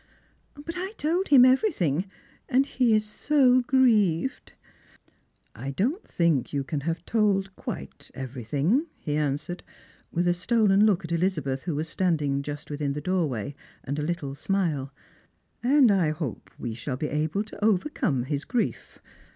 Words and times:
"But 0.55 0.75
I 0.79 0.93
told 0.97 1.27
him 1.27 1.45
everything, 1.45 2.05
and 2.49 2.65
he 2.65 2.91
is 2.95 3.05
so 3.05 3.61
grieved."" 3.61 4.53
I 5.65 5.69
don't 5.69 6.03
think 6.07 6.51
you 6.51 6.63
can 6.63 6.79
have 6.79 7.05
told 7.05 7.55
quite 7.55 8.09
everything," 8.15 8.87
he 8.97 9.15
answered, 9.15 9.61
with 10.11 10.27
a 10.27 10.33
stolen 10.33 10.87
look 10.87 11.05
at 11.05 11.11
Elizabeth, 11.11 11.61
who 11.65 11.75
was 11.75 11.87
standing 11.87 12.41
just 12.41 12.71
within 12.71 12.93
the 12.93 12.99
doorway, 13.01 13.53
and 13.83 13.99
a 13.99 14.01
little 14.01 14.33
smile, 14.33 14.91
"and 15.61 15.91
I 15.91 16.09
hope 16.09 16.49
we 16.57 16.73
shall 16.73 16.97
be 16.97 17.07
able 17.09 17.43
to 17.43 17.63
overcome 17.63 18.23
his 18.23 18.43
grief. 18.43 18.97